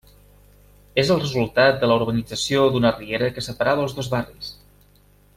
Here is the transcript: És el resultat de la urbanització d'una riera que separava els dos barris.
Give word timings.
És 1.01 1.09
el 1.15 1.19
resultat 1.23 1.77
de 1.83 1.89
la 1.91 1.97
urbanització 2.01 2.63
d'una 2.77 2.91
riera 2.95 3.29
que 3.35 3.43
separava 3.49 3.85
els 3.89 3.95
dos 3.99 4.09
barris. 4.15 4.49